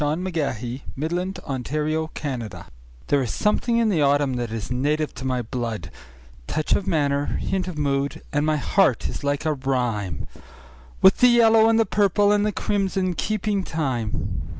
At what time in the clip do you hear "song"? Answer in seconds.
2.51-2.65